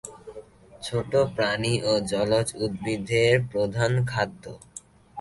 ছোট 0.81 1.11
প্রাণী 1.35 1.73
ও 1.83 1.91
জলজ 2.11 2.47
উদ্ভিদ 2.63 3.07
এর 3.23 3.37
প্রধান 3.51 3.91
খাদ্য। 4.11 4.43